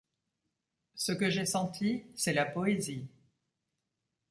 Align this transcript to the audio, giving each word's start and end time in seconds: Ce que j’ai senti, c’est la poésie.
Ce 0.95 1.11
que 1.11 1.29
j’ai 1.29 1.45
senti, 1.45 2.05
c’est 2.15 2.33
la 2.33 2.47
poésie. 2.47 3.07